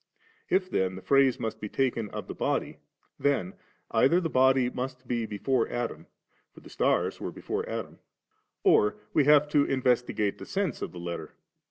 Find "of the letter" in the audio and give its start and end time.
10.81-11.35